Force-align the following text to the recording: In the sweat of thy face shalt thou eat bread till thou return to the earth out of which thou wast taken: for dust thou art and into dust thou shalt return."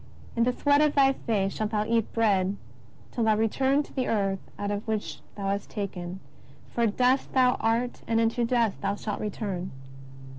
In 0.35 0.45
the 0.45 0.51
sweat 0.51 0.81
of 0.81 0.95
thy 0.95 1.13
face 1.13 1.53
shalt 1.53 1.69
thou 1.69 1.85
eat 1.85 2.11
bread 2.11 2.57
till 3.11 3.23
thou 3.23 3.35
return 3.37 3.83
to 3.83 3.93
the 3.93 4.07
earth 4.07 4.39
out 4.57 4.71
of 4.71 4.87
which 4.87 5.19
thou 5.35 5.45
wast 5.49 5.69
taken: 5.69 6.19
for 6.73 6.87
dust 6.87 7.33
thou 7.33 7.53
art 7.59 8.01
and 8.07 8.19
into 8.19 8.43
dust 8.43 8.81
thou 8.81 8.95
shalt 8.95 9.19
return." 9.21 9.71